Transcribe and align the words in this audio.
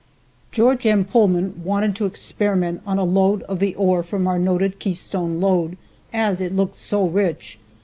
Geo. 0.51 0.75
M. 0.83 1.05
Pullman 1.05 1.61
wanted 1.63 1.95
to 1.95 2.07
experiment 2.07 2.81
on 2.87 2.97
a 2.97 3.03
load 3.03 3.43
of 3.43 3.59
the 3.59 3.75
ore 3.75 4.01
from 4.01 4.25
our 4.27 4.39
noted 4.39 4.79
Keystone 4.79 5.39
lode, 5.39 5.77
as 6.11 6.41
it 6.41 6.55
looked 6.55 6.73
so 6.73 7.05
rich. 7.05 7.59